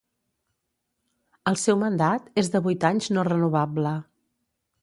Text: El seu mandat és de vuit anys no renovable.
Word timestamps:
El 1.51 1.59
seu 1.65 1.79
mandat 1.83 2.33
és 2.45 2.51
de 2.57 2.65
vuit 2.69 2.89
anys 2.93 3.13
no 3.15 3.29
renovable. 3.31 3.97